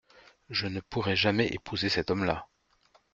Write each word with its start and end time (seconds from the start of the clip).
Je 0.49 0.65
ne 0.65 0.79
pourrai 0.79 1.15
jamais 1.15 1.45
épouser 1.49 1.87
cet 1.87 2.09
homme-là! 2.09 2.47